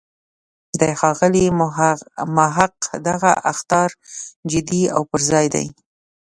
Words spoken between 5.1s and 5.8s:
پر ځای دی.